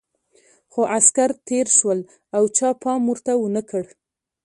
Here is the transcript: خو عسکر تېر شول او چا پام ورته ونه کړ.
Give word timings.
خو 0.71 0.81
عسکر 0.97 1.29
تېر 1.47 1.67
شول 1.77 1.99
او 2.35 2.43
چا 2.57 2.69
پام 2.83 3.01
ورته 3.07 3.31
ونه 3.37 3.61
کړ. 3.69 3.83